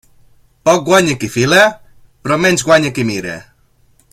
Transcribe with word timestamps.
Poc 0.69 0.79
guanya 0.87 1.17
qui 1.23 1.29
fila, 1.35 1.61
però 2.25 2.39
menys 2.47 2.67
guanya 2.71 2.93
qui 2.97 3.07
mira. 3.11 3.37